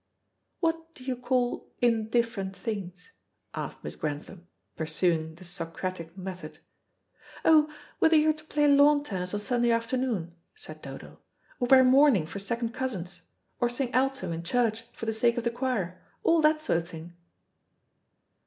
[0.61, 3.11] "What do you call indifferent things?"
[3.53, 6.57] asked Miss Grantham, pursuing the Socratic method.
[7.45, 11.19] "Oh, whether you are to play lawn tennis on Sunday afternoon," said Dodo,
[11.59, 13.21] "or wear mourning for second cousins,
[13.59, 16.89] or sing alto in church for the sake of the choir; all that sort of
[16.89, 17.13] thing."